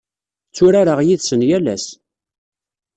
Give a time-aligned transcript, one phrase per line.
[0.55, 1.85] Tturareɣ yid-sen yal ass.